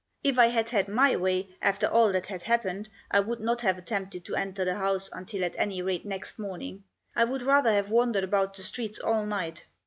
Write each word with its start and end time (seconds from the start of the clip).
If 0.23 0.39
I 0.39 0.47
had 0.47 0.71
had 0.71 0.87
my 0.87 1.15
way, 1.15 1.49
after 1.61 1.85
all 1.85 2.11
that 2.13 2.25
had 2.25 2.41
happened, 2.41 2.89
I 3.11 3.19
would 3.19 3.39
not 3.39 3.61
have 3.61 3.77
attempted 3.77 4.25
to 4.25 4.35
enter 4.35 4.65
the 4.65 4.73
house 4.73 5.11
until 5.13 5.43
at 5.45 5.53
any 5.59 5.83
rate 5.83 6.07
next 6.07 6.39
morning; 6.39 6.85
I 7.15 7.23
would 7.23 7.43
rather 7.43 7.71
have 7.71 7.91
wandered 7.91 8.23
about 8.23 8.55
the 8.55 8.63
streets 8.63 8.97
all 8.97 9.27
night. 9.27 9.63